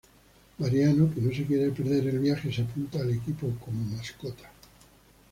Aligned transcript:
Mariano, 0.57 1.13
que 1.13 1.21
no 1.21 1.31
se 1.31 1.45
quiere 1.45 1.69
perder 1.69 2.07
el 2.07 2.17
viaje, 2.17 2.51
se 2.51 2.63
apunta 2.63 2.97
al 2.99 3.11
equipo 3.11 3.51
como 3.63 3.83
mascota. 3.95 4.49